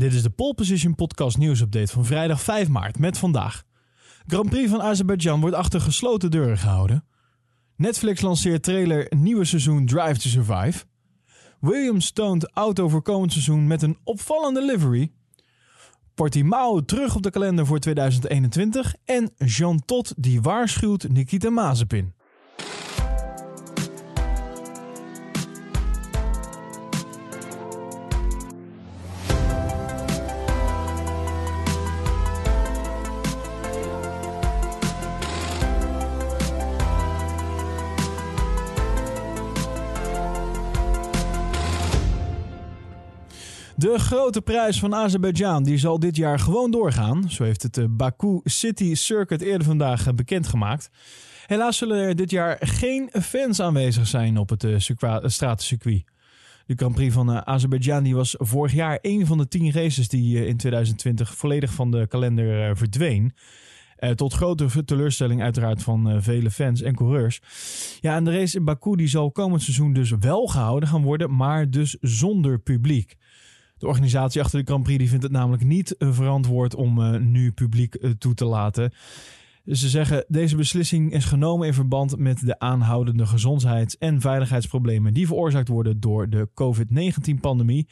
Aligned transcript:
Dit 0.00 0.14
is 0.14 0.22
de 0.22 0.30
Pole 0.30 0.54
Position 0.54 0.94
Podcast 0.94 1.38
nieuwsupdate 1.38 1.92
van 1.92 2.04
vrijdag 2.04 2.42
5 2.42 2.68
maart 2.68 2.98
met 2.98 3.18
vandaag. 3.18 3.64
Grand 4.26 4.50
Prix 4.50 4.70
van 4.70 4.82
Azerbeidzjan 4.82 5.40
wordt 5.40 5.56
achter 5.56 5.80
gesloten 5.80 6.30
deuren 6.30 6.58
gehouden. 6.58 7.04
Netflix 7.76 8.20
lanceert 8.20 8.62
trailer 8.62 9.06
nieuwe 9.16 9.44
seizoen 9.44 9.86
Drive 9.86 10.20
to 10.20 10.28
Survive. 10.28 10.84
Williams 11.60 12.10
toont 12.12 12.50
auto 12.52 12.88
voor 12.88 13.02
komend 13.02 13.32
seizoen 13.32 13.66
met 13.66 13.82
een 13.82 13.98
opvallende 14.04 14.64
livery. 14.64 15.12
Portimao 16.14 16.84
terug 16.84 17.14
op 17.14 17.22
de 17.22 17.30
kalender 17.30 17.66
voor 17.66 17.78
2021. 17.78 18.94
En 19.04 19.30
Jean 19.36 19.82
Todt 19.84 20.14
die 20.16 20.40
waarschuwt 20.40 21.08
Nikita 21.08 21.50
Mazepin. 21.50 22.14
De 43.90 43.98
grote 43.98 44.42
prijs 44.42 44.78
van 44.78 44.94
Azerbeidzjan 44.94 45.62
die 45.62 45.78
zal 45.78 45.98
dit 45.98 46.16
jaar 46.16 46.38
gewoon 46.38 46.70
doorgaan. 46.70 47.30
Zo 47.30 47.44
heeft 47.44 47.62
het 47.62 47.74
de 47.74 47.88
Baku 47.88 48.40
City 48.44 48.94
Circuit 48.94 49.40
eerder 49.40 49.66
vandaag 49.66 50.06
eh, 50.06 50.14
bekendgemaakt. 50.14 50.90
Helaas 51.46 51.76
zullen 51.76 51.98
er 51.98 52.16
dit 52.16 52.30
jaar 52.30 52.56
geen 52.60 53.10
fans 53.22 53.60
aanwezig 53.60 54.06
zijn 54.06 54.36
op 54.36 54.48
het 54.48 54.64
uh, 54.64 54.78
stratencircuit. 55.24 56.04
De 56.66 56.74
Grand 56.76 56.94
Prix 56.94 57.14
van 57.14 57.46
Azerbeidzjan 57.46 58.02
die 58.02 58.14
was 58.14 58.34
vorig 58.38 58.72
jaar 58.72 58.98
een 59.02 59.26
van 59.26 59.38
de 59.38 59.48
tien 59.48 59.72
races 59.72 60.08
die 60.08 60.46
in 60.46 60.56
2020 60.56 61.34
volledig 61.34 61.72
van 61.72 61.90
de 61.90 62.06
kalender 62.06 62.76
verdween. 62.76 63.34
tot 64.14 64.34
grote 64.34 64.84
teleurstelling 64.84 65.42
uiteraard 65.42 65.82
van 65.82 66.22
vele 66.22 66.50
fans 66.50 66.82
en 66.82 66.94
coureurs. 66.94 67.40
Ja, 68.00 68.16
en 68.16 68.24
de 68.24 68.38
race 68.38 68.56
in 68.56 68.64
Baku 68.64 68.96
die 68.96 69.08
zal 69.08 69.32
komend 69.32 69.62
seizoen 69.62 69.92
dus 69.92 70.10
wel 70.10 70.46
gehouden 70.46 70.88
gaan 70.88 71.02
worden, 71.02 71.36
maar 71.36 71.70
dus 71.70 71.96
zonder 72.00 72.58
publiek. 72.58 73.16
De 73.80 73.86
organisatie 73.86 74.40
achter 74.40 74.58
de 74.58 74.64
Grand 74.66 74.82
Prix 74.82 74.98
die 74.98 75.08
vindt 75.08 75.22
het 75.22 75.32
namelijk 75.32 75.64
niet 75.64 75.94
verantwoord 75.98 76.74
om 76.74 76.98
uh, 76.98 77.16
nu 77.20 77.52
publiek 77.52 77.96
uh, 78.00 78.10
toe 78.10 78.34
te 78.34 78.44
laten. 78.44 78.92
Ze 79.66 79.88
zeggen 79.88 80.24
deze 80.28 80.56
beslissing 80.56 81.12
is 81.12 81.24
genomen 81.24 81.66
in 81.66 81.74
verband 81.74 82.16
met 82.16 82.46
de 82.46 82.58
aanhoudende 82.58 83.26
gezondheids- 83.26 83.98
en 83.98 84.20
veiligheidsproblemen 84.20 85.14
die 85.14 85.26
veroorzaakt 85.26 85.68
worden 85.68 86.00
door 86.00 86.28
de 86.28 86.48
COVID-19-pandemie. 86.54 87.88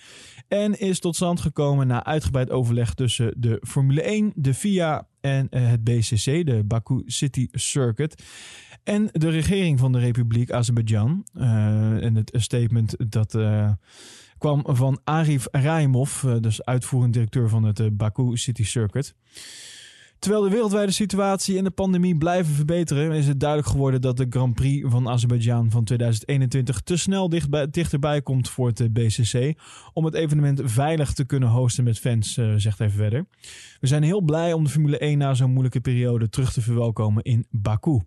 En 0.49 0.81
is 0.81 1.01
tot 1.01 1.17
stand 1.17 1.41
gekomen 1.41 1.87
na 1.87 2.05
uitgebreid 2.05 2.51
overleg 2.51 2.95
tussen 2.95 3.35
de 3.37 3.63
Formule 3.67 4.03
1, 4.03 4.33
de 4.35 4.55
FIA 4.55 5.09
en 5.21 5.47
uh, 5.51 5.69
het 5.69 5.85
BCC, 5.85 6.47
de 6.47 6.63
Baku 6.67 7.03
City 7.07 7.49
Circuit. 7.53 8.25
En 8.85 9.09
de 9.13 9.29
regering 9.29 9.79
van 9.79 9.93
de 9.93 9.99
Republiek 9.99 10.53
Azerbeidzjan. 10.53 11.27
en 12.01 12.15
het 12.15 12.31
statement 12.33 12.97
dat 13.11 13.35
kwam 14.39 14.63
van 14.65 15.01
Arif 15.05 15.47
Raimov, 15.51 16.25
eh, 16.25 16.35
dus 16.41 16.65
uitvoerend 16.65 17.13
directeur 17.13 17.49
van 17.49 17.65
het 17.65 17.81
eh, 17.81 17.87
Baku 17.93 18.37
City 18.37 18.65
Circuit. 18.65 19.15
Terwijl 20.19 20.43
de 20.43 20.51
wereldwijde 20.51 20.93
situatie 20.93 21.59
en 21.59 21.65
de 21.65 21.71
pandemie 21.71 22.17
blijven 22.17 22.55
verbeteren, 22.55 23.13
is 23.13 23.27
het 23.27 23.41
duidelijk 23.41 23.71
geworden 23.71 24.01
dat 24.01 24.17
de 24.17 24.27
Grand 24.31 24.55
Prix 24.55 24.91
van 24.91 25.09
Azerbeidzjan 25.09 25.71
van 25.71 25.85
2021 25.85 26.81
te 26.81 26.97
snel 26.97 27.29
dichtbij, 27.29 27.71
dichterbij 27.71 28.23
komt 28.23 28.49
voor 28.49 28.67
het 28.67 28.81
eh, 28.81 28.89
BCC. 28.91 29.59
Om 29.93 30.05
het 30.05 30.15
evenement 30.15 30.61
veilig 30.65 31.13
te 31.13 31.25
kunnen 31.25 31.49
hosten 31.49 31.85
met 31.85 31.99
fans, 31.99 32.41
zegt 32.57 32.79
hij 32.79 32.91
verder. 32.91 33.27
We 33.81 33.87
zijn 33.87 34.03
heel 34.03 34.21
blij 34.21 34.53
om 34.53 34.65
de 34.65 34.71
Formule 34.71 34.99
1 34.99 35.19
na 35.19 35.35
zo'n 35.35 35.51
moeilijke 35.51 35.81
periode 35.81 36.29
terug 36.29 36.53
te 36.53 36.61
verwelkomen 36.61 37.23
in 37.23 37.47
Baku. 37.51 38.01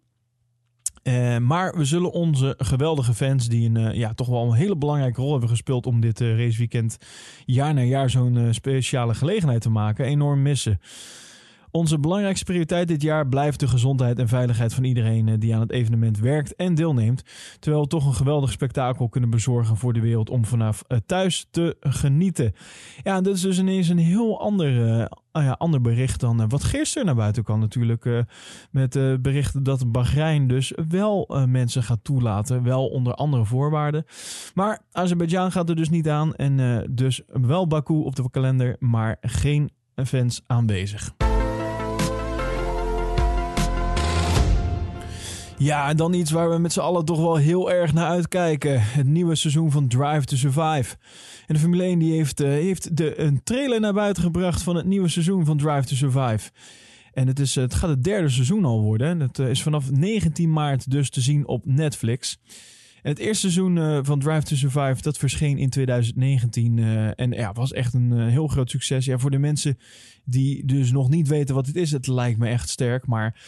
Uh, 1.04 1.38
maar 1.38 1.78
we 1.78 1.86
zullen 1.86 2.12
onze 2.12 2.56
geweldige 2.58 3.14
fans, 3.14 3.48
die 3.48 3.70
een, 3.70 3.78
uh, 3.78 3.94
ja, 3.94 4.14
toch 4.14 4.28
wel 4.28 4.44
een 4.44 4.54
hele 4.54 4.76
belangrijke 4.76 5.22
rol 5.22 5.32
hebben 5.32 5.50
gespeeld 5.50 5.86
om 5.86 6.02
dit 6.02 6.22
uh, 6.22 6.38
raceweekend 6.38 6.98
jaar 7.46 7.74
na 7.74 7.82
jaar 7.82 8.10
zo'n 8.10 8.48
speciale 8.52 9.14
gelegenheid 9.14 9.62
te 9.62 9.70
maken, 9.70 10.06
enorm 10.06 10.42
missen. 10.42 10.80
Onze 11.72 12.00
belangrijkste 12.00 12.46
prioriteit 12.46 12.88
dit 12.88 13.02
jaar 13.02 13.28
blijft 13.28 13.60
de 13.60 13.68
gezondheid 13.68 14.20
en 14.20 14.28
veiligheid 14.28 14.74
van 14.74 14.84
iedereen 14.84 15.40
die 15.40 15.56
aan 15.56 15.62
het 15.62 15.72
evenement 15.72 16.20
werkt 16.20 16.56
en 16.56 16.76
deelneemt. 16.76 17.24
Terwijl 17.60 17.84
we 17.84 17.90
toch 17.90 18.06
een 18.06 18.14
geweldig 18.14 18.52
spektakel 18.52 19.10
kunnen 19.10 19.30
bezorgen 19.30 19.78
voor 19.78 19.94
de 19.94 20.00
wereld 20.00 20.30
om 20.30 20.46
vanaf 20.46 20.84
thuis 21.06 21.48
te 21.52 21.76
genieten. 21.80 22.54
Ja, 23.04 23.22
dit 23.22 23.36
is 23.36 23.42
dus 23.42 23.60
ineens 23.60 23.88
een 23.88 23.98
heel 23.98 24.42
ander, 24.42 25.08
ah 25.32 25.44
ja, 25.44 25.52
ander 25.52 25.82
bericht 25.82 26.20
dan 26.20 26.50
wat 26.50 26.64
gisteren 26.64 27.06
naar 27.06 27.16
buiten 27.16 27.44
kwam 27.44 27.60
natuurlijk. 27.60 28.26
Met 28.72 29.22
berichten 29.22 29.64
dat 29.64 29.92
Bahrein 29.92 30.48
dus 30.48 30.74
wel 30.88 31.46
mensen 31.48 31.84
gaat 31.84 32.04
toelaten. 32.04 32.64
Wel 32.64 32.88
onder 32.88 33.14
andere 33.14 33.46
voorwaarden. 33.46 34.06
Maar 34.54 34.82
Azerbeidzjan 34.92 35.52
gaat 35.52 35.70
er 35.70 35.76
dus 35.76 35.90
niet 35.90 36.10
aan. 36.10 36.36
En 36.36 36.86
dus 36.92 37.22
wel 37.28 37.68
Baku 37.68 37.94
op 37.94 38.16
de 38.16 38.30
kalender, 38.32 38.76
maar 38.80 39.18
geen 39.22 39.70
fans 39.96 40.42
aanwezig. 40.48 41.14
Ja, 45.62 45.90
en 45.90 45.98
dan 45.98 46.14
iets 46.14 46.32
waar 46.32 46.50
we 46.50 46.58
met 46.58 46.74
z'n 46.74 46.80
allen 46.80 47.06
toch 47.06 47.20
wel 47.20 47.36
heel 47.36 47.72
erg 47.72 47.94
naar 47.94 48.08
uitkijken. 48.08 48.82
Het 48.82 49.08
nieuwe 49.08 49.36
seizoen 49.36 49.72
van 49.72 49.88
Drive 49.88 50.26
to 50.26 50.36
Survive. 50.36 50.96
En 51.48 51.54
de 51.54 51.60
Formule 51.60 51.84
1 51.84 52.00
die 52.00 52.14
heeft, 52.14 52.42
uh, 52.42 52.48
heeft 52.48 52.98
de, 52.98 53.20
een 53.20 53.44
trailer 53.44 53.80
naar 53.80 53.94
buiten 53.94 54.24
gebracht 54.24 54.62
van 54.62 54.76
het 54.76 54.86
nieuwe 54.86 55.08
seizoen 55.08 55.46
van 55.46 55.58
Drive 55.58 55.86
to 55.86 55.96
Survive. 55.96 56.52
En 57.14 57.28
het, 57.28 57.40
is, 57.40 57.56
het 57.56 57.74
gaat 57.74 57.90
het 57.90 58.04
derde 58.04 58.30
seizoen 58.30 58.66
al 58.66 58.82
worden. 58.82 59.20
Het 59.20 59.40
uh, 59.40 59.50
is 59.50 59.64
vanaf 59.64 59.92
19 59.92 60.54
maart 60.54 60.92
dus 60.92 61.10
te 61.10 61.22
zien 61.22 61.48
op 61.48 61.66
Netflix. 61.66 62.38
En 63.02 63.10
het 63.10 63.20
eerste 63.20 63.52
seizoen 63.52 63.76
uh, 63.76 64.00
van 64.02 64.20
Drive 64.20 64.44
to 64.44 64.56
Survive, 64.56 65.02
dat 65.02 65.18
verscheen 65.18 65.58
in 65.58 65.70
2019. 65.70 66.78
Uh, 66.78 67.20
en 67.20 67.32
ja, 67.32 67.54
was 67.54 67.74
echt 67.74 67.94
een 67.94 68.12
uh, 68.12 68.28
heel 68.28 68.48
groot 68.48 68.70
succes. 68.70 69.06
Ja, 69.06 69.18
voor 69.18 69.32
de 69.32 69.38
mensen 69.38 69.78
die 70.26 70.66
dus 70.66 70.92
nog 70.92 71.10
niet 71.10 71.28
weten 71.28 71.56
wat 71.56 71.68
het 71.68 71.76
is, 71.76 71.92
het 71.92 72.08
lijkt 72.08 72.40
me 72.40 72.48
echt 72.48 72.70
sterk. 72.70 73.08
Maar 73.08 73.40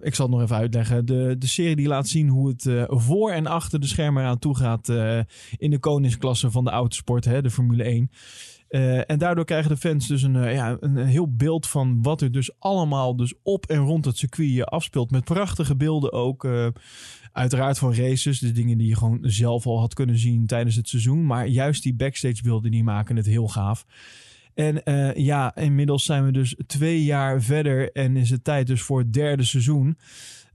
ik 0.00 0.14
zal 0.14 0.26
het 0.26 0.34
nog 0.34 0.42
even 0.42 0.56
uitleggen. 0.56 1.06
De, 1.06 1.36
de 1.38 1.46
serie 1.46 1.76
die 1.76 1.86
laat 1.86 2.08
zien 2.08 2.28
hoe 2.28 2.48
het 2.48 2.86
voor 2.88 3.30
en 3.30 3.46
achter 3.46 3.80
de 3.80 3.86
schermen 3.86 4.24
aan 4.24 4.38
toe 4.38 4.56
gaat 4.56 4.88
in 5.56 5.70
de 5.70 5.78
koningsklasse 5.78 6.50
van 6.50 6.64
de 6.64 6.70
autosport, 6.70 7.24
hè, 7.24 7.42
de 7.42 7.50
Formule 7.50 7.82
1. 7.82 8.10
Uh, 8.70 9.10
en 9.10 9.18
daardoor 9.18 9.44
krijgen 9.44 9.70
de 9.70 9.76
fans 9.76 10.08
dus 10.08 10.22
een, 10.22 10.34
uh, 10.34 10.54
ja, 10.54 10.76
een 10.80 10.96
heel 10.96 11.34
beeld 11.34 11.66
van 11.66 12.02
wat 12.02 12.20
er 12.20 12.32
dus 12.32 12.50
allemaal 12.58 13.16
dus 13.16 13.34
op 13.42 13.66
en 13.66 13.78
rond 13.78 14.04
het 14.04 14.16
circuit 14.16 14.64
afspeelt. 14.64 15.10
Met 15.10 15.24
prachtige 15.24 15.76
beelden 15.76 16.12
ook. 16.12 16.48
Uiteraard 17.32 17.78
van 17.78 17.94
races, 17.94 18.38
de 18.38 18.52
dingen 18.52 18.78
die 18.78 18.88
je 18.88 18.96
gewoon 18.96 19.18
zelf 19.22 19.66
al 19.66 19.78
had 19.80 19.94
kunnen 19.94 20.18
zien 20.18 20.46
tijdens 20.46 20.76
het 20.76 20.88
seizoen. 20.88 21.26
Maar 21.26 21.46
juist 21.46 21.82
die 21.82 21.94
backstage 21.94 22.42
beelden 22.42 22.70
die 22.70 22.84
maken 22.84 23.16
het 23.16 23.26
heel 23.26 23.48
gaaf. 23.48 23.86
En 24.54 24.82
ja, 25.22 25.56
inmiddels 25.56 26.04
zijn 26.04 26.24
we 26.24 26.32
dus 26.32 26.56
twee 26.66 27.04
jaar 27.04 27.42
verder 27.42 27.92
en 27.92 28.16
is 28.16 28.30
het 28.30 28.44
tijd 28.44 28.66
dus 28.66 28.82
voor 28.82 28.98
het 28.98 29.12
derde 29.12 29.44
seizoen. 29.44 29.96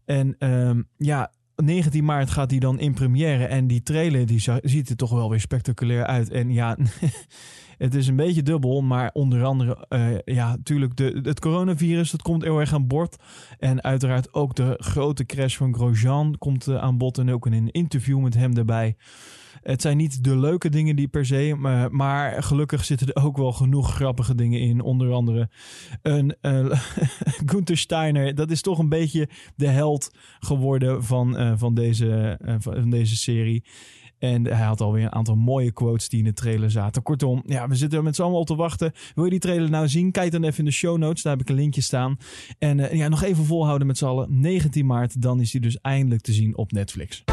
En 0.06 0.36
ehm, 0.40 0.82
ja, 0.98 1.32
19 1.56 2.06
maart 2.06 2.30
gaat 2.30 2.52
hij 2.52 2.60
dan 2.60 2.80
in 2.80 2.94
première. 2.94 3.46
En 3.46 3.68
die 3.68 3.84
trailer 3.84 4.26
die 4.26 4.44
ziet 4.62 4.90
er 4.90 4.96
toch 4.96 5.10
wel 5.10 5.30
weer 5.30 5.40
spectaculair 5.40 6.06
uit. 6.06 6.30
En 6.30 6.52
ja, 6.52 6.78
het 7.78 7.96
is 7.96 8.08
een 8.08 8.16
beetje 8.16 8.44
dubbel. 8.44 8.82
Maar 8.82 9.10
onder 9.14 9.44
andere, 9.44 9.86
uh, 9.90 10.36
ja, 10.36 10.50
natuurlijk 10.50 10.96
de, 10.98 11.20
het 11.24 11.40
coronavirus, 11.40 12.12
dat 12.12 12.22
komt 12.22 12.44
heel 12.44 12.60
erg 12.60 12.74
aan 12.74 12.88
bod. 12.88 13.18
En 13.60 13.84
uiteraard 13.84 14.34
ook 14.34 14.56
de 14.56 14.76
grote 14.78 15.26
crash 15.26 15.58
van 15.58 15.74
Grosjean 15.74 16.36
komt 16.38 16.68
uh, 16.68 16.78
aan 16.78 16.98
bod. 16.98 17.18
En 17.18 17.32
ook 17.32 17.46
een 17.46 17.72
interview 17.72 18.20
met 18.20 18.34
hem 18.34 18.58
erbij. 18.58 18.96
Het 19.62 19.82
zijn 19.82 19.98
niet 19.98 20.24
de 20.24 20.38
leuke 20.38 20.70
dingen 20.70 20.96
die 20.96 21.08
per 21.08 21.26
se, 21.26 21.56
maar, 21.92 22.44
gelukkig 22.44 22.86
zitten 22.86 23.14
er 23.14 23.24
ook 23.24 23.38
wel 23.38 23.52
genoeg 23.52 23.94
grappige 23.94 24.36
dingen 24.36 24.60
in. 24.60 24.82
Onder 24.82 25.12
andere 25.12 25.50
een 26.02 26.36
uh, 26.42 26.80
Gunther 27.52 27.78
Steiner. 27.78 28.36
Dat 28.36 28.52
is 28.52 28.62
toch 28.62 28.80
een 28.80 28.90
beetje 28.90 29.30
de 29.56 29.68
held 29.68 30.12
geworden 30.40 31.04
van, 31.04 31.42
uh, 31.42 31.54
van, 31.56 31.74
deze, 31.74 32.40
uh, 32.46 32.56
van 32.60 32.90
deze 32.90 33.16
serie. 33.16 33.64
En 34.20 34.46
hij 34.46 34.66
had 34.66 34.82
alweer 34.82 35.04
een 35.04 35.12
aantal 35.12 35.36
mooie 35.36 35.72
quotes 35.72 36.10
die 36.10 36.20
in 36.20 36.26
de 36.26 36.34
trailer 36.34 36.72
zaten. 36.72 37.02
Kortom, 37.02 37.44
ja, 37.46 37.68
we 37.68 37.76
zitten 37.76 38.04
met 38.04 38.16
z'n 38.16 38.22
allen 38.22 38.36
al 38.36 38.44
te 38.44 38.56
wachten. 38.56 38.92
Wil 39.16 39.24
je 39.24 39.30
die 39.30 39.40
trailer 39.40 39.70
nou 39.70 39.88
zien? 39.88 40.12
Kijk 40.12 40.32
dan 40.32 40.44
even 40.44 40.60
in 40.60 40.66
de 40.66 40.72
show 40.72 40.98
notes. 40.98 41.24
Daar 41.24 41.34
heb 41.34 41.42
ik 41.42 41.50
een 41.50 41.56
linkje 41.56 41.82
staan. 41.82 42.18
En 42.60 42.98
ja, 42.98 43.08
nog 43.08 43.24
even 43.24 43.46
volhouden 43.46 43.88
met 43.88 43.98
z'n 43.98 44.06
allen. 44.06 44.40
19 44.40 44.86
maart, 44.86 45.22
dan 45.22 45.40
is 45.40 45.52
hij 45.52 45.62
dus 45.62 45.82
eindelijk 45.82 46.22
te 46.22 46.34
zien 46.34 46.58
op 46.58 46.72
Netflix. 46.72 47.24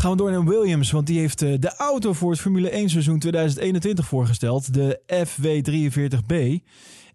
Gaan 0.00 0.10
we 0.10 0.16
door 0.16 0.30
naar 0.30 0.44
Williams, 0.44 0.90
want 0.90 1.06
die 1.06 1.18
heeft 1.18 1.42
uh, 1.42 1.54
de 1.58 1.76
auto 1.76 2.12
voor 2.12 2.30
het 2.30 2.40
Formule 2.40 2.70
1 2.70 2.88
seizoen 2.88 3.18
2021 3.18 4.06
voorgesteld. 4.06 4.74
De 4.74 5.00
FW43B. 5.26 6.64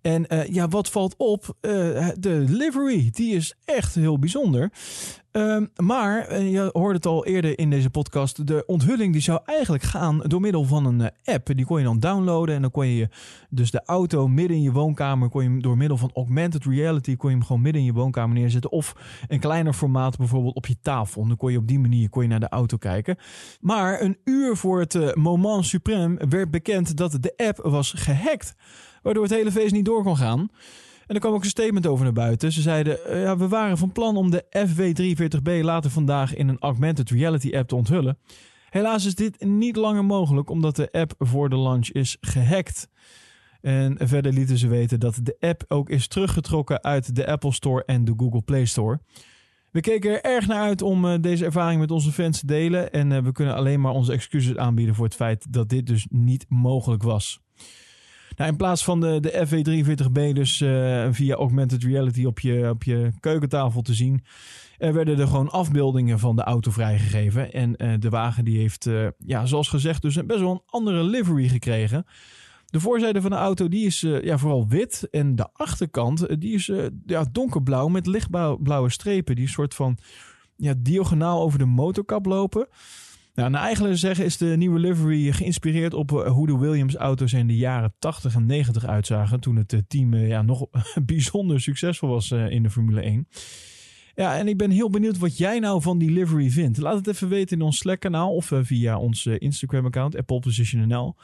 En 0.02 0.26
uh, 0.30 0.48
ja, 0.48 0.68
wat 0.68 0.90
valt 0.90 1.16
op? 1.18 1.56
Uh, 1.62 2.08
de 2.20 2.46
livery, 2.48 3.10
die 3.14 3.36
is 3.36 3.56
echt 3.64 3.96
heel 3.96 4.20
bijzonder. 4.20 4.72
Ehm, 5.36 5.66
maar, 5.76 6.28
eh, 6.28 6.52
je 6.52 6.70
hoorde 6.74 6.96
het 6.96 7.06
al 7.06 7.26
eerder 7.26 7.60
in 7.60 7.70
deze 7.70 7.90
podcast, 7.90 8.48
de 8.48 8.64
onthulling 8.66 9.14
die 9.14 9.22
zou 9.22 9.40
eigenlijk 9.46 9.84
gaan 9.84 10.20
door 10.20 10.42
middel 10.42 10.64
van 10.64 10.86
een 10.86 11.02
eh, 11.02 11.34
app. 11.34 11.56
Die 11.56 11.66
kon 11.66 11.78
je 11.78 11.84
dan 11.84 12.00
downloaden 12.00 12.56
en 12.56 12.62
dan 12.62 12.72
kon 12.72 12.88
je 12.88 13.10
dus 13.50 13.72
de 13.72 13.82
auto 13.86 14.28
midden 14.28 14.58
in 14.58 14.64
je 14.64 14.72
woonkamer, 14.72 15.30
kon 15.30 15.44
je 15.44 15.62
door 15.62 15.78
middel 15.78 15.98
van 15.98 16.12
augmented 16.14 16.66
reality, 16.66 17.16
kon 17.16 17.30
je 17.30 17.36
hem 17.36 17.46
gewoon 17.46 17.62
midden 17.62 17.82
in 17.82 17.88
je 17.88 17.94
woonkamer 17.94 18.36
neerzetten. 18.36 18.72
Of 18.72 18.96
een 19.28 19.40
kleiner 19.40 19.74
formaat 19.74 20.18
bijvoorbeeld 20.18 20.56
op 20.56 20.66
je 20.66 20.78
tafel. 20.82 21.28
Dan 21.28 21.38
kon 21.38 21.52
je 21.52 21.58
op 21.58 21.68
die 21.68 21.80
manier 21.80 22.10
kon 22.10 22.22
je 22.22 22.30
naar 22.30 22.40
de 22.40 22.50
auto 22.50 22.78
kijken. 22.78 23.18
Maar 23.62 24.02
een 24.02 24.18
uur 24.24 24.56
voor 24.56 24.80
het 24.80 24.94
uh, 24.94 25.14
moment 25.14 25.76
suprême 25.76 26.28
werd 26.30 26.52
bekend 26.52 26.98
dat 26.98 27.18
de 27.22 27.34
app 27.38 27.60
was 27.64 27.94
gehackt. 27.98 28.56
Waardoor 29.02 29.24
het 29.24 29.34
hele 29.34 29.52
feest 29.52 29.74
niet 29.74 29.86
door 29.86 30.04
kon 30.04 30.18
gaan. 30.18 30.50
En 31.08 31.16
er 31.16 31.20
kwam 31.20 31.34
ook 31.34 31.44
een 31.44 31.50
statement 31.50 31.88
over 31.88 32.04
naar 32.04 32.14
buiten. 32.14 32.52
Ze 32.52 32.62
zeiden, 32.62 33.00
uh, 33.08 33.22
ja, 33.22 33.38
we 33.38 33.48
waren 33.48 33.78
van 33.78 33.92
plan 33.92 34.18
om 34.18 34.32
de 34.32 34.46
FW43B 34.68 35.64
later 35.64 35.92
vandaag 35.92 36.36
in 36.36 36.48
een 36.48 36.60
augmented 36.60 37.10
reality 37.10 37.56
app 37.56 37.68
te 37.68 37.76
onthullen. 37.76 38.18
Helaas 38.70 39.06
is 39.06 39.16
dit 39.16 39.46
niet 39.46 39.76
langer 39.76 40.06
mogelijk 40.06 40.50
omdat 40.50 40.76
de 40.76 40.92
app 40.92 41.14
voor 41.18 41.50
de 41.50 41.58
launch 41.58 41.90
is 41.90 42.18
gehackt. 42.22 42.90
En 43.62 43.98
verder 44.00 44.34
lieten 44.34 44.58
ze 44.58 44.68
weten 44.68 45.00
dat 45.00 45.20
de 45.24 45.36
app 45.40 45.64
ook 45.68 45.90
is 45.90 46.08
teruggetrokken 46.08 46.84
uit 46.84 47.16
de 47.16 47.28
Apple 47.28 47.54
Store 47.54 47.84
en 47.86 48.06
de 48.06 48.14
Google 48.18 48.42
Play 48.42 48.66
Store. 48.66 49.00
We 49.72 49.82
keken 49.82 50.12
er 50.12 50.22
erg 50.22 50.48
naar 50.48 50.62
uit 50.62 50.82
om 50.82 51.06
uh, 51.06 51.14
deze 51.22 51.46
ervaring 51.46 51.80
met 51.80 51.92
onze 51.92 52.12
fans 52.12 52.40
te 52.40 52.46
delen. 52.46 52.92
En 52.92 53.12
uh, 53.12 53.20
we 53.20 53.32
kunnen 53.32 53.56
alleen 53.56 53.82
maar 53.82 53.92
onze 53.92 54.12
excuses 54.12 54.58
aanbieden 54.58 54.96
voor 54.96 55.06
het 55.06 55.16
feit 55.16 55.54
dat 55.54 55.70
dit 55.70 55.88
dus 55.88 56.08
niet 56.10 56.46
mogelijk 56.50 57.04
was. 57.04 57.45
Nou, 58.36 58.50
in 58.50 58.58
plaats 58.58 58.84
van 58.84 59.00
de, 59.00 59.20
de 59.20 59.48
FV43B 59.48 60.34
dus 60.34 60.62
uh, 60.62 61.08
via 61.12 61.36
augmented 61.36 61.84
reality 61.84 62.26
op 62.26 62.40
je, 62.40 62.70
op 62.70 62.84
je 62.84 63.12
keukentafel 63.20 63.82
te 63.82 63.94
zien... 63.94 64.24
Er 64.78 64.94
werden 64.94 65.20
er 65.20 65.28
gewoon 65.28 65.50
afbeeldingen 65.50 66.20
van 66.20 66.36
de 66.36 66.44
auto 66.44 66.72
vrijgegeven. 66.72 67.54
En 67.54 67.74
uh, 67.78 67.94
de 68.00 68.10
wagen 68.10 68.46
die 68.46 68.60
heeft, 68.60 68.86
uh, 68.86 69.08
ja, 69.26 69.46
zoals 69.46 69.70
gezegd, 69.70 70.02
dus 70.02 70.26
best 70.26 70.40
wel 70.40 70.52
een 70.52 70.62
andere 70.66 71.04
livery 71.04 71.48
gekregen. 71.48 72.06
De 72.66 72.80
voorzijde 72.80 73.22
van 73.22 73.30
de 73.30 73.36
auto 73.36 73.68
die 73.68 73.86
is 73.86 74.00
ja, 74.22 74.38
vooral 74.38 74.68
wit. 74.68 75.08
En 75.12 75.36
de 75.36 75.48
achterkant 75.54 76.42
die 76.42 76.54
is 76.54 76.72
ja, 77.06 77.26
donkerblauw 77.32 77.88
met 77.88 78.08
lichtblauwe 78.08 78.90
strepen. 78.90 79.36
Die 79.36 79.44
een 79.46 79.52
soort 79.52 79.74
van 79.74 79.98
ja, 80.56 80.74
diagonaal 80.78 81.42
over 81.42 81.60
de 81.60 81.66
motorkap 81.66 82.26
lopen. 82.26 82.68
Nou, 83.36 83.50
naar 83.50 83.62
eigen 83.62 83.98
zeggen 83.98 84.26
is 84.26 84.38
de 84.38 84.46
nieuwe 84.46 84.80
livery 84.80 85.32
geïnspireerd 85.32 85.94
op 85.94 86.10
hoe 86.10 86.48
de 86.48 86.58
Williams 86.58 86.96
auto's 86.96 87.34
in 87.34 87.48
de 87.48 87.56
jaren 87.56 87.94
80 88.00 88.36
en 88.36 88.46
90 88.46 88.86
uitzagen. 88.86 89.40
Toen 89.40 89.56
het 89.56 89.84
team 89.88 90.16
ja, 90.16 90.42
nog 90.42 90.68
bijzonder 91.06 91.62
succesvol 91.62 92.10
was 92.10 92.32
in 92.32 92.64
de 92.64 92.70
Formule 92.70 93.02
1. 93.02 93.28
Ja, 94.14 94.38
en 94.38 94.48
ik 94.48 94.58
ben 94.58 94.72
heel 94.72 94.90
benieuwd 94.90 95.18
wat 95.18 95.38
jij 95.38 95.60
nou 95.60 95.82
van 95.82 95.98
die 95.98 96.12
livery 96.12 96.50
vindt. 96.50 96.78
Laat 96.78 96.96
het 96.96 97.08
even 97.08 97.30
weten 97.30 97.58
in 97.58 97.64
ons 97.64 97.78
Slack-kanaal 97.78 98.36
of 98.36 98.52
via 98.62 98.98
ons 98.98 99.26
Instagram-account, 99.26 100.18
ApplePositionNL. 100.18 101.16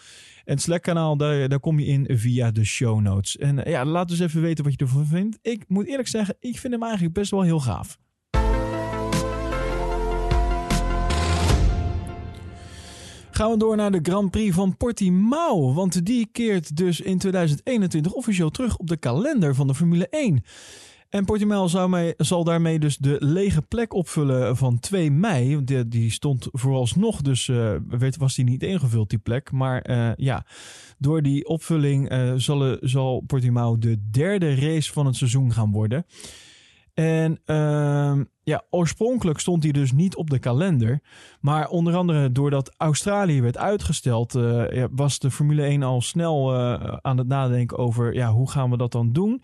En 0.45 0.53
het 0.53 0.61
Slack-kanaal, 0.61 1.17
daar, 1.17 1.49
daar 1.49 1.59
kom 1.59 1.79
je 1.79 1.85
in 1.85 2.17
via 2.17 2.51
de 2.51 2.65
show 2.65 3.01
notes. 3.01 3.37
En 3.37 3.69
ja, 3.69 3.85
laat 3.85 4.07
dus 4.07 4.19
even 4.19 4.41
weten 4.41 4.63
wat 4.63 4.73
je 4.73 4.79
ervan 4.79 5.05
vindt. 5.05 5.39
Ik 5.41 5.63
moet 5.67 5.87
eerlijk 5.87 6.07
zeggen, 6.07 6.35
ik 6.39 6.59
vind 6.59 6.73
hem 6.73 6.83
eigenlijk 6.83 7.13
best 7.13 7.31
wel 7.31 7.41
heel 7.41 7.59
gaaf. 7.59 7.97
Gaan 13.41 13.51
we 13.51 13.57
door 13.57 13.75
naar 13.75 13.91
de 13.91 13.99
Grand 14.01 14.31
Prix 14.31 14.55
van 14.55 14.77
Portimao. 14.77 15.73
Want 15.73 16.05
die 16.05 16.29
keert 16.31 16.77
dus 16.77 16.99
in 16.99 17.17
2021 17.17 18.11
officieel 18.13 18.49
terug 18.49 18.77
op 18.77 18.87
de 18.87 18.97
kalender 18.97 19.55
van 19.55 19.67
de 19.67 19.75
Formule 19.75 20.07
1. 20.09 20.43
En 21.09 21.25
Portimao 21.25 21.67
zal 22.17 22.43
daarmee 22.43 22.79
dus 22.79 22.97
de 22.97 23.17
lege 23.19 23.61
plek 23.61 23.93
opvullen 23.93 24.57
van 24.57 24.79
2 24.79 25.11
mei. 25.11 25.63
Die, 25.63 25.87
die 25.87 26.11
stond 26.11 26.47
vooralsnog 26.51 27.21
dus, 27.21 27.47
uh, 27.47 27.75
werd, 27.89 28.17
was 28.17 28.35
die 28.35 28.45
niet 28.45 28.63
ingevuld 28.63 29.09
die 29.09 29.19
plek. 29.19 29.51
Maar 29.51 29.89
uh, 29.89 30.11
ja, 30.15 30.45
door 30.97 31.21
die 31.21 31.47
opvulling 31.47 32.11
uh, 32.11 32.33
zal, 32.35 32.77
zal 32.81 33.23
Portimao 33.27 33.77
de 33.77 34.09
derde 34.11 34.55
race 34.55 34.91
van 34.93 35.05
het 35.05 35.15
seizoen 35.15 35.53
gaan 35.53 35.71
worden. 35.71 36.05
En 36.93 37.39
uh, 37.45 38.25
ja, 38.43 38.63
oorspronkelijk 38.69 39.39
stond 39.39 39.63
hij 39.63 39.71
dus 39.71 39.91
niet 39.91 40.15
op 40.15 40.29
de 40.29 40.39
kalender. 40.39 41.01
Maar 41.39 41.67
onder 41.67 41.95
andere 41.95 42.31
doordat 42.31 42.73
Australië 42.77 43.41
werd 43.41 43.57
uitgesteld, 43.57 44.35
uh, 44.35 44.69
ja, 44.69 44.87
was 44.91 45.19
de 45.19 45.31
Formule 45.31 45.63
1 45.63 45.83
al 45.83 46.01
snel 46.01 46.53
uh, 46.53 46.73
aan 47.01 47.17
het 47.17 47.27
nadenken 47.27 47.77
over 47.77 48.13
ja, 48.13 48.31
hoe 48.31 48.49
gaan 48.49 48.69
we 48.69 48.77
dat 48.77 48.91
dan 48.91 49.13
doen. 49.13 49.41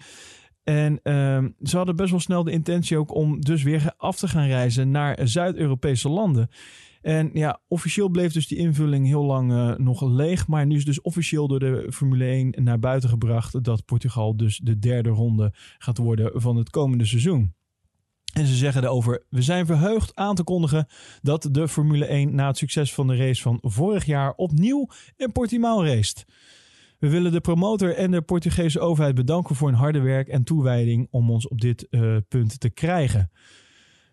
En 0.63 0.99
uh, 1.03 1.43
ze 1.61 1.77
hadden 1.77 1.95
best 1.95 2.11
wel 2.11 2.19
snel 2.19 2.43
de 2.43 2.51
intentie 2.51 2.97
ook 2.97 3.15
om 3.15 3.41
dus 3.41 3.63
weer 3.63 3.93
af 3.97 4.17
te 4.17 4.27
gaan 4.27 4.47
reizen 4.47 4.91
naar 4.91 5.19
Zuid-Europese 5.23 6.09
landen. 6.09 6.49
En 7.07 7.29
ja, 7.33 7.59
officieel 7.67 8.09
bleef 8.09 8.33
dus 8.33 8.47
die 8.47 8.57
invulling 8.57 9.05
heel 9.05 9.23
lang 9.23 9.51
uh, 9.51 9.75
nog 9.75 10.01
leeg. 10.01 10.47
Maar 10.47 10.65
nu 10.65 10.75
is 10.75 10.85
dus 10.85 11.01
officieel 11.01 11.47
door 11.47 11.59
de 11.59 11.87
Formule 11.93 12.25
1 12.25 12.53
naar 12.63 12.79
buiten 12.79 13.09
gebracht 13.09 13.63
dat 13.63 13.85
Portugal 13.85 14.37
dus 14.37 14.57
de 14.63 14.79
derde 14.79 15.09
ronde 15.09 15.53
gaat 15.77 15.97
worden 15.97 16.41
van 16.41 16.55
het 16.55 16.69
komende 16.69 17.05
seizoen. 17.05 17.53
En 18.33 18.47
ze 18.47 18.55
zeggen 18.55 18.83
erover: 18.83 19.25
We 19.29 19.41
zijn 19.41 19.65
verheugd 19.65 20.15
aan 20.15 20.35
te 20.35 20.43
kondigen 20.43 20.87
dat 21.21 21.49
de 21.51 21.67
Formule 21.67 22.05
1 22.05 22.35
na 22.35 22.47
het 22.47 22.57
succes 22.57 22.93
van 22.93 23.07
de 23.07 23.15
race 23.15 23.41
van 23.41 23.57
vorig 23.61 24.05
jaar 24.05 24.33
opnieuw 24.33 24.89
in 25.15 25.31
Portimao 25.31 25.83
raced. 25.83 26.25
We 26.99 27.09
willen 27.09 27.31
de 27.31 27.41
promotor 27.41 27.95
en 27.95 28.11
de 28.11 28.21
Portugese 28.21 28.79
overheid 28.79 29.15
bedanken 29.15 29.55
voor 29.55 29.67
hun 29.67 29.77
harde 29.77 29.99
werk 29.99 30.27
en 30.27 30.43
toewijding 30.43 31.07
om 31.11 31.31
ons 31.31 31.47
op 31.47 31.61
dit 31.61 31.87
uh, 31.89 32.17
punt 32.27 32.59
te 32.59 32.69
krijgen. 32.69 33.31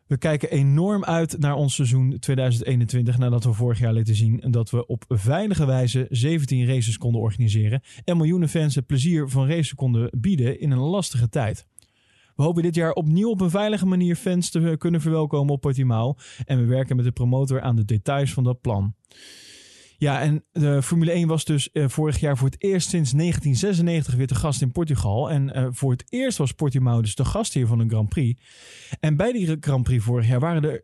We 0.06 0.18
kijken 0.18 0.50
enorm 0.50 1.04
uit 1.04 1.38
naar 1.38 1.54
ons 1.54 1.74
seizoen 1.74 2.18
2021 2.18 3.18
nadat 3.18 3.44
we 3.44 3.52
vorig 3.52 3.78
jaar 3.78 3.92
lieten 3.92 4.14
zien 4.14 4.44
dat 4.50 4.70
we 4.70 4.86
op 4.86 5.04
veilige 5.08 5.66
wijze 5.66 6.06
17 6.10 6.66
races 6.66 6.98
konden 6.98 7.20
organiseren 7.20 7.82
en 8.04 8.16
miljoenen 8.16 8.48
fans 8.48 8.74
het 8.74 8.86
plezier 8.86 9.28
van 9.28 9.48
racen 9.48 9.76
konden 9.76 10.10
bieden 10.20 10.60
in 10.60 10.70
een 10.70 10.78
lastige 10.78 11.28
tijd. 11.28 11.66
We 12.36 12.42
hopen 12.42 12.62
dit 12.62 12.74
jaar 12.74 12.92
opnieuw 12.92 13.30
op 13.30 13.40
een 13.40 13.50
veilige 13.50 13.86
manier 13.86 14.16
fans 14.16 14.50
te 14.50 14.74
kunnen 14.78 15.00
verwelkomen 15.00 15.54
op 15.54 15.60
Portimao 15.60 16.14
en 16.44 16.58
we 16.58 16.64
werken 16.64 16.96
met 16.96 17.04
de 17.04 17.12
promotor 17.12 17.60
aan 17.60 17.76
de 17.76 17.84
details 17.84 18.32
van 18.32 18.44
dat 18.44 18.60
plan. 18.60 18.94
Ja, 19.98 20.20
en 20.20 20.44
de 20.52 20.82
Formule 20.82 21.10
1 21.10 21.28
was 21.28 21.44
dus 21.44 21.68
uh, 21.72 21.88
vorig 21.88 22.20
jaar 22.20 22.36
voor 22.36 22.48
het 22.48 22.62
eerst 22.62 22.88
sinds 22.88 23.12
1996 23.12 24.14
weer 24.14 24.26
te 24.26 24.34
gast 24.34 24.62
in 24.62 24.72
Portugal. 24.72 25.30
En 25.30 25.58
uh, 25.58 25.66
voor 25.70 25.90
het 25.90 26.04
eerst 26.08 26.38
was 26.38 26.52
Portimao 26.52 27.00
dus 27.00 27.14
de 27.14 27.24
gastheer 27.24 27.66
van 27.66 27.78
een 27.78 27.90
Grand 27.90 28.08
Prix. 28.08 28.42
En 29.00 29.16
bij 29.16 29.32
die 29.32 29.56
Grand 29.60 29.82
Prix 29.82 30.04
vorig 30.04 30.26
jaar 30.28 30.40
waren 30.40 30.64
er 30.64 30.82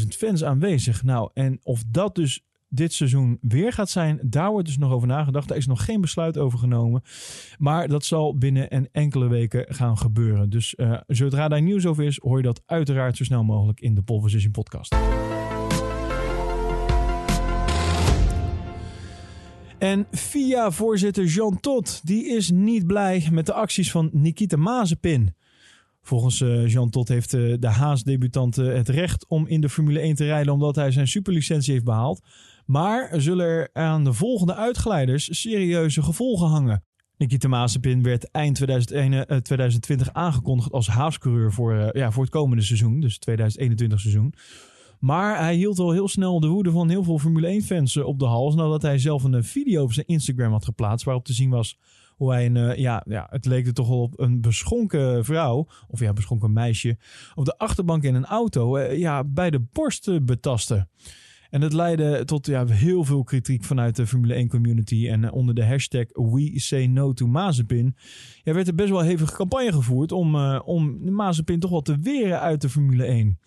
27.000 0.00 0.06
fans 0.08 0.44
aanwezig. 0.44 1.02
Nou, 1.02 1.30
en 1.34 1.58
of 1.62 1.82
dat 1.86 2.14
dus 2.14 2.44
dit 2.68 2.92
seizoen 2.92 3.38
weer 3.40 3.72
gaat 3.72 3.90
zijn, 3.90 4.18
daar 4.22 4.50
wordt 4.50 4.66
dus 4.66 4.78
nog 4.78 4.92
over 4.92 5.08
nagedacht. 5.08 5.48
Daar 5.48 5.56
is 5.56 5.66
nog 5.66 5.84
geen 5.84 6.00
besluit 6.00 6.38
over 6.38 6.58
genomen. 6.58 7.02
Maar 7.58 7.88
dat 7.88 8.04
zal 8.04 8.38
binnen 8.38 8.74
een 8.74 8.88
enkele 8.92 9.28
weken 9.28 9.74
gaan 9.74 9.98
gebeuren. 9.98 10.50
Dus 10.50 10.74
uh, 10.76 11.00
zodra 11.06 11.48
daar 11.48 11.62
nieuws 11.62 11.86
over 11.86 12.04
is, 12.04 12.18
hoor 12.22 12.36
je 12.36 12.42
dat 12.42 12.62
uiteraard 12.66 13.16
zo 13.16 13.24
snel 13.24 13.44
mogelijk 13.44 13.80
in 13.80 13.94
de 13.94 14.02
Pole 14.02 14.20
Position 14.20 14.52
podcast. 14.52 14.94
En 19.80 20.06
FIA-voorzitter 20.10 21.24
Jean 21.24 21.60
Todt 21.60 22.00
die 22.06 22.26
is 22.26 22.50
niet 22.50 22.86
blij 22.86 23.28
met 23.32 23.46
de 23.46 23.52
acties 23.52 23.90
van 23.90 24.10
Nikita 24.12 24.56
Mazepin. 24.56 25.34
Volgens 26.02 26.40
uh, 26.40 26.68
Jean 26.68 26.90
Todt 26.90 27.08
heeft 27.08 27.34
uh, 27.34 27.56
de 27.58 27.66
Haas-debutant 27.66 28.58
uh, 28.58 28.74
het 28.74 28.88
recht 28.88 29.26
om 29.28 29.46
in 29.46 29.60
de 29.60 29.68
Formule 29.68 30.00
1 30.00 30.14
te 30.14 30.24
rijden 30.24 30.52
omdat 30.52 30.76
hij 30.76 30.90
zijn 30.90 31.08
superlicentie 31.08 31.72
heeft 31.72 31.84
behaald. 31.84 32.20
Maar 32.66 33.20
zullen 33.20 33.46
er 33.46 33.70
aan 33.72 34.04
de 34.04 34.12
volgende 34.12 34.54
uitglijders 34.54 35.40
serieuze 35.40 36.02
gevolgen 36.02 36.46
hangen. 36.46 36.84
Nikita 37.16 37.48
Mazepin 37.48 38.02
werd 38.02 38.30
eind 38.30 38.54
2001, 38.54 39.42
2020 39.42 40.12
aangekondigd 40.12 40.72
als 40.72 40.88
Haas-coureur 40.88 41.52
voor, 41.52 41.96
ja, 41.96 42.10
voor 42.10 42.22
het 42.22 42.32
komende 42.32 42.62
seizoen, 42.62 43.00
dus 43.00 43.18
2021 43.18 44.00
seizoen. 44.00 44.34
Maar 45.00 45.38
hij 45.38 45.54
hield 45.54 45.78
al 45.78 45.92
heel 45.92 46.08
snel 46.08 46.40
de 46.40 46.46
woede 46.46 46.70
van 46.70 46.88
heel 46.88 47.04
veel 47.04 47.18
Formule 47.18 47.62
1-fans 47.62 47.96
op 47.96 48.18
de 48.18 48.24
hals. 48.24 48.54
Nadat 48.54 48.82
hij 48.82 48.98
zelf 48.98 49.24
een 49.24 49.44
video 49.44 49.82
op 49.82 49.92
zijn 49.92 50.06
Instagram 50.06 50.52
had 50.52 50.64
geplaatst. 50.64 51.04
Waarop 51.04 51.24
te 51.24 51.32
zien 51.32 51.50
was 51.50 51.78
hoe 52.16 52.30
hij 52.30 52.46
een, 52.46 52.56
uh, 52.56 52.76
ja, 52.76 53.04
ja, 53.08 53.26
het 53.30 53.44
leek 53.44 53.66
er 53.66 53.74
toch 53.74 53.88
wel 53.88 54.02
op 54.02 54.20
een 54.20 54.40
beschonken 54.40 55.24
vrouw. 55.24 55.66
Of 55.88 56.00
ja, 56.00 56.12
beschonken 56.12 56.52
meisje. 56.52 56.98
Op 57.34 57.44
de 57.44 57.58
achterbank 57.58 58.02
in 58.02 58.14
een 58.14 58.26
auto. 58.26 58.78
Ja, 58.80 59.24
bij 59.24 59.50
de 59.50 59.60
borst 59.72 60.24
betasten. 60.24 60.88
En 61.50 61.60
dat 61.60 61.72
leidde 61.72 62.24
tot 62.24 62.46
ja, 62.46 62.66
heel 62.66 63.04
veel 63.04 63.22
kritiek 63.22 63.64
vanuit 63.64 63.96
de 63.96 64.06
Formule 64.06 64.34
1 64.34 64.48
community. 64.48 65.08
En 65.08 65.32
onder 65.32 65.54
de 65.54 65.64
hashtag 65.64 66.04
We 66.12 66.52
Say 66.54 66.86
No 66.86 67.12
to 67.12 67.26
Mazepin 67.26 67.96
ja, 68.42 68.54
werd 68.54 68.68
er 68.68 68.74
best 68.74 68.90
wel 68.90 69.00
hevige 69.00 69.36
campagne 69.36 69.72
gevoerd 69.72 70.12
om, 70.12 70.34
uh, 70.34 70.60
om 70.64 71.12
Mazepin 71.12 71.60
toch 71.60 71.70
wel 71.70 71.82
te 71.82 71.98
weren 71.98 72.40
uit 72.40 72.60
de 72.60 72.68
Formule 72.68 73.04
1. 73.04 73.38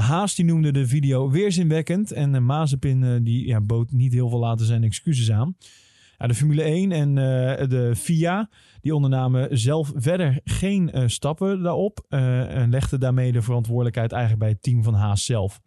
Haas 0.00 0.34
die 0.34 0.44
noemde 0.44 0.72
de 0.72 0.86
video 0.86 1.30
weerzinwekkend. 1.30 2.12
En 2.12 2.34
uh, 2.34 2.40
Mazepin 2.40 3.02
uh, 3.02 3.18
die 3.22 3.46
ja, 3.46 3.60
bood 3.60 3.92
niet 3.92 4.12
heel 4.12 4.28
veel 4.28 4.38
laten 4.38 4.66
zijn 4.66 4.84
excuses 4.84 5.30
aan. 5.30 5.56
De 6.16 6.34
Formule 6.34 6.62
1 6.62 6.92
en 6.92 7.14
de 7.68 7.92
FIA 7.96 8.50
die 8.80 8.94
ondernamen 8.94 9.58
zelf 9.58 9.92
verder 9.94 10.40
geen 10.44 11.10
stappen 11.10 11.62
daarop 11.62 12.04
en 12.08 12.70
legden 12.70 13.00
daarmee 13.00 13.32
de 13.32 13.42
verantwoordelijkheid 13.42 14.12
eigenlijk 14.12 14.42
bij 14.42 14.50
het 14.50 14.62
team 14.62 14.82
van 14.82 14.94
Haas 14.94 15.24
zelf. 15.24 15.60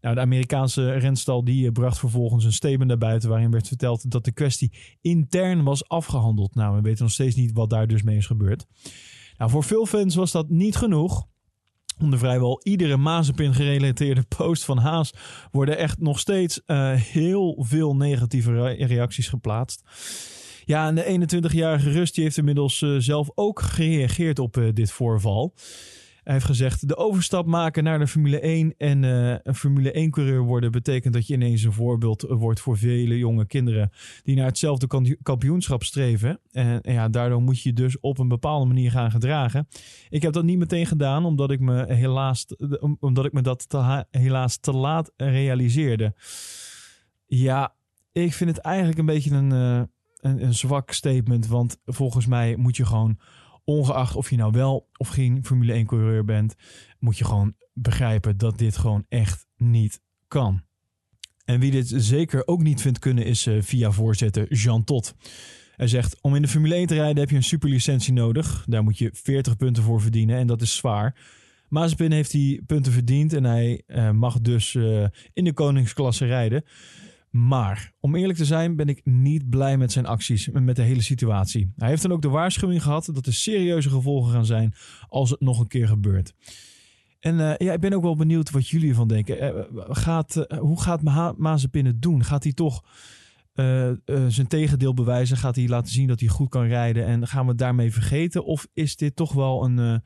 Nou, 0.00 0.14
de 0.14 0.20
Amerikaanse 0.20 0.92
renstal 0.92 1.44
die 1.44 1.72
bracht 1.72 1.98
vervolgens 1.98 2.44
een 2.44 2.52
statement 2.52 2.88
naar 2.88 2.98
buiten 2.98 3.28
waarin 3.28 3.50
werd 3.50 3.68
verteld 3.68 4.10
dat 4.10 4.24
de 4.24 4.32
kwestie 4.32 4.72
intern 5.00 5.62
was 5.62 5.88
afgehandeld. 5.88 6.54
Nou, 6.54 6.76
we 6.76 6.82
weten 6.82 7.02
nog 7.02 7.12
steeds 7.12 7.36
niet 7.36 7.52
wat 7.52 7.70
daar 7.70 7.86
dus 7.86 8.02
mee 8.02 8.16
is 8.16 8.26
gebeurd. 8.26 8.66
Nou, 9.36 9.50
voor 9.50 9.64
veel 9.64 9.86
fans 9.86 10.14
was 10.14 10.32
dat 10.32 10.48
niet 10.48 10.76
genoeg. 10.76 11.26
Onder 12.00 12.18
vrijwel 12.18 12.60
iedere 12.62 12.96
Mazepin 12.96 13.54
gerelateerde 13.54 14.24
post 14.36 14.64
van 14.64 14.78
Haas 14.78 15.12
worden 15.50 15.78
echt 15.78 16.00
nog 16.00 16.18
steeds 16.18 16.60
uh, 16.66 16.92
heel 16.92 17.56
veel 17.58 17.96
negatieve 17.96 18.62
reacties 18.72 19.28
geplaatst. 19.28 19.82
Ja, 20.64 20.86
en 20.86 20.94
de 20.94 21.28
21-jarige 21.50 21.90
Rust 21.90 22.16
heeft 22.16 22.36
inmiddels 22.36 22.80
uh, 22.80 22.96
zelf 22.98 23.30
ook 23.34 23.60
gereageerd 23.60 24.38
op 24.38 24.56
uh, 24.56 24.68
dit 24.72 24.90
voorval. 24.90 25.54
Hij 26.26 26.34
heeft 26.34 26.46
gezegd: 26.46 26.88
de 26.88 26.96
overstap 26.96 27.46
maken 27.46 27.84
naar 27.84 27.98
de 27.98 28.06
Formule 28.06 28.40
1 28.40 28.74
en 28.78 29.02
uh, 29.02 29.34
een 29.42 29.54
Formule 29.54 30.06
1-coureur 30.06 30.40
worden 30.40 30.70
betekent 30.72 31.14
dat 31.14 31.26
je 31.26 31.34
ineens 31.34 31.62
een 31.62 31.72
voorbeeld 31.72 32.24
wordt 32.28 32.60
voor 32.60 32.78
vele 32.78 33.18
jonge 33.18 33.46
kinderen 33.46 33.90
die 34.22 34.36
naar 34.36 34.46
hetzelfde 34.46 35.16
kampioenschap 35.22 35.82
streven. 35.82 36.40
En, 36.50 36.80
ja, 36.82 37.08
daardoor 37.08 37.42
moet 37.42 37.62
je 37.62 37.72
dus 37.72 38.00
op 38.00 38.18
een 38.18 38.28
bepaalde 38.28 38.66
manier 38.66 38.90
gaan 38.90 39.10
gedragen. 39.10 39.68
Ik 40.08 40.22
heb 40.22 40.32
dat 40.32 40.44
niet 40.44 40.58
meteen 40.58 40.86
gedaan, 40.86 41.24
omdat 41.24 41.50
ik 41.50 41.60
me 41.60 41.92
helaas, 41.92 42.46
omdat 43.00 43.24
ik 43.24 43.32
me 43.32 43.42
dat 43.42 43.68
te, 43.68 44.04
helaas 44.10 44.56
te 44.56 44.72
laat 44.72 45.12
realiseerde. 45.16 46.14
Ja, 47.26 47.74
ik 48.12 48.32
vind 48.32 48.50
het 48.50 48.58
eigenlijk 48.58 48.98
een 48.98 49.06
beetje 49.06 49.30
een, 49.30 49.52
uh, 49.52 49.82
een, 50.20 50.42
een 50.42 50.54
zwak 50.54 50.92
statement, 50.92 51.46
want 51.46 51.80
volgens 51.84 52.26
mij 52.26 52.56
moet 52.56 52.76
je 52.76 52.84
gewoon 52.84 53.18
ongeacht 53.66 54.16
of 54.16 54.30
je 54.30 54.36
nou 54.36 54.52
wel 54.52 54.88
of 54.96 55.08
geen 55.08 55.44
Formule 55.44 55.72
1 55.72 55.86
coureur 55.86 56.24
bent, 56.24 56.54
moet 56.98 57.18
je 57.18 57.24
gewoon 57.24 57.54
begrijpen 57.72 58.36
dat 58.36 58.58
dit 58.58 58.76
gewoon 58.76 59.04
echt 59.08 59.46
niet 59.56 60.00
kan. 60.28 60.64
En 61.44 61.60
wie 61.60 61.70
dit 61.70 61.92
zeker 61.96 62.46
ook 62.46 62.62
niet 62.62 62.80
vindt 62.80 62.98
kunnen 62.98 63.24
is 63.24 63.46
uh, 63.46 63.62
via 63.62 63.90
voorzitter 63.90 64.52
Jean 64.52 64.84
Tot. 64.84 65.14
Hij 65.76 65.88
zegt, 65.88 66.18
om 66.20 66.34
in 66.34 66.42
de 66.42 66.48
Formule 66.48 66.74
1 66.74 66.86
te 66.86 66.94
rijden 66.94 67.18
heb 67.18 67.30
je 67.30 67.36
een 67.36 67.42
superlicentie 67.42 68.12
nodig. 68.12 68.64
Daar 68.68 68.82
moet 68.82 68.98
je 68.98 69.10
40 69.12 69.56
punten 69.56 69.82
voor 69.82 70.00
verdienen 70.00 70.36
en 70.36 70.46
dat 70.46 70.62
is 70.62 70.76
zwaar. 70.76 71.18
Mazepin 71.68 72.12
heeft 72.12 72.30
die 72.30 72.62
punten 72.64 72.92
verdiend 72.92 73.32
en 73.32 73.44
hij 73.44 73.82
uh, 73.86 74.10
mag 74.10 74.40
dus 74.40 74.74
uh, 74.74 75.06
in 75.32 75.44
de 75.44 75.52
koningsklasse 75.52 76.26
rijden. 76.26 76.64
Maar 77.30 77.92
om 78.00 78.14
eerlijk 78.14 78.38
te 78.38 78.44
zijn 78.44 78.76
ben 78.76 78.88
ik 78.88 79.00
niet 79.04 79.48
blij 79.48 79.76
met 79.76 79.92
zijn 79.92 80.06
acties, 80.06 80.48
met 80.48 80.76
de 80.76 80.82
hele 80.82 81.02
situatie. 81.02 81.72
Hij 81.76 81.88
heeft 81.88 82.02
dan 82.02 82.12
ook 82.12 82.22
de 82.22 82.28
waarschuwing 82.28 82.82
gehad 82.82 83.08
dat 83.12 83.26
er 83.26 83.32
serieuze 83.34 83.90
gevolgen 83.90 84.32
gaan 84.32 84.46
zijn 84.46 84.74
als 85.08 85.30
het 85.30 85.40
nog 85.40 85.60
een 85.60 85.68
keer 85.68 85.88
gebeurt. 85.88 86.34
En 87.20 87.38
uh, 87.38 87.56
ja, 87.56 87.72
ik 87.72 87.80
ben 87.80 87.92
ook 87.92 88.02
wel 88.02 88.16
benieuwd 88.16 88.50
wat 88.50 88.68
jullie 88.68 88.88
ervan 88.88 89.08
denken. 89.08 89.44
Uh, 89.44 89.84
gaat, 89.88 90.36
uh, 90.36 90.58
hoe 90.58 90.80
gaat 90.80 91.02
Ma 91.02 91.34
Mazepin 91.36 91.86
het 91.86 92.02
doen? 92.02 92.24
Gaat 92.24 92.42
hij 92.42 92.52
toch 92.52 92.84
zijn 94.28 94.46
tegendeel 94.46 94.94
bewijzen? 94.94 95.36
Gaat 95.36 95.56
hij 95.56 95.68
laten 95.68 95.92
zien 95.92 96.06
dat 96.06 96.20
hij 96.20 96.28
goed 96.28 96.48
kan 96.48 96.66
rijden? 96.66 97.06
En 97.06 97.26
gaan 97.26 97.42
we 97.42 97.48
het 97.48 97.58
daarmee 97.58 97.92
vergeten? 97.92 98.44
Of 98.44 98.66
is 98.74 98.96
dit 98.96 99.16
toch 99.16 99.32
wel 99.32 99.64
een 99.64 100.02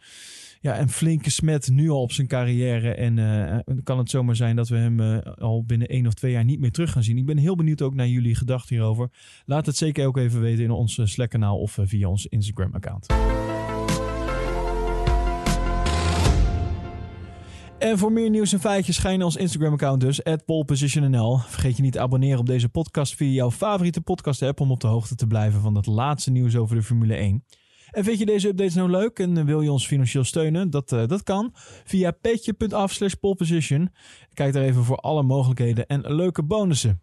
ja, 0.61 0.81
een 0.81 0.91
flinke 0.91 1.31
smet 1.31 1.69
nu 1.69 1.89
al 1.89 2.03
op 2.03 2.13
zijn 2.13 2.27
carrière. 2.27 2.95
En 2.95 3.65
kan 3.83 3.99
het 3.99 4.11
zomaar 4.11 4.37
zijn 4.37 4.57
dat 4.57 4.69
we 4.69 4.77
hem 4.77 5.01
al 5.21 5.65
binnen 5.65 5.89
één 5.89 6.07
of 6.07 6.15
twee 6.15 6.33
jaar 6.33 6.45
niet 6.45 6.61
meer 6.61 6.73
terug 6.73 6.93
gaan 6.93 7.03
zien. 7.03 7.19
Ik 7.19 7.27
ben 7.27 7.37
heel 7.37 7.57
benieuwd 7.57 7.83
ook 7.83 7.95
naar 7.95 8.09
jullie 8.09 8.35
gedachten 8.35 8.77
hierover. 8.77 9.11
Laat 9.45 9.67
het 9.67 9.77
zeker 9.77 10.07
ook 10.07 10.17
even 10.17 10.41
weten 10.41 10.65
in 10.65 10.71
ons 10.71 11.01
Slack-kanaal 11.05 11.59
of 11.59 11.79
via 11.81 12.09
ons 12.09 12.27
Instagram-account. 12.27 13.07
En 17.81 17.99
voor 17.99 18.13
meer 18.13 18.31
nieuws 18.31 18.53
en 18.53 18.61
feitjes 18.61 18.99
ga 18.99 19.25
ons 19.25 19.37
Instagram-account 19.37 20.01
dus, 20.01 20.21
@polepositionnl. 20.45 21.39
Vergeet 21.39 21.77
je 21.77 21.83
niet 21.83 21.93
te 21.93 22.01
abonneren 22.01 22.39
op 22.39 22.47
deze 22.47 22.69
podcast 22.69 23.15
via 23.15 23.31
jouw 23.31 23.51
favoriete 23.51 24.01
podcast-app 24.01 24.61
om 24.61 24.71
op 24.71 24.81
de 24.81 24.87
hoogte 24.87 25.15
te 25.15 25.27
blijven 25.27 25.61
van 25.61 25.75
het 25.75 25.87
laatste 25.87 26.31
nieuws 26.31 26.57
over 26.57 26.77
de 26.77 26.83
Formule 26.83 27.15
1. 27.15 27.45
En 27.91 28.05
vind 28.05 28.19
je 28.19 28.27
deze 28.27 28.49
updates 28.49 28.75
nou 28.75 28.91
leuk 28.91 29.19
en 29.19 29.47
wil 29.47 29.61
je 29.61 29.73
ons 29.73 29.87
financieel 29.87 30.25
steunen? 30.25 30.71
Dat, 30.71 30.93
uh, 30.93 31.07
dat 31.07 31.23
kan 31.23 31.51
via 31.85 32.11
petje.af 32.11 32.93
slash 32.93 33.13
poleposition. 33.13 33.91
Kijk 34.33 34.53
daar 34.53 34.63
even 34.63 34.85
voor 34.85 34.97
alle 34.97 35.23
mogelijkheden 35.23 35.87
en 35.87 36.15
leuke 36.15 36.43
bonussen. 36.43 37.03